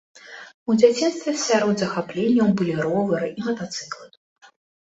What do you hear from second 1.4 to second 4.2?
сярод захапленняў былі ровары і матацыклы.